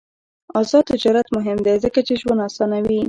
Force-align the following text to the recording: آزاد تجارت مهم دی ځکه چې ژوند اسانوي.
آزاد 0.59 0.83
تجارت 0.91 1.27
مهم 1.37 1.57
دی 1.65 1.75
ځکه 1.85 1.99
چې 2.07 2.13
ژوند 2.21 2.41
اسانوي. 2.47 2.97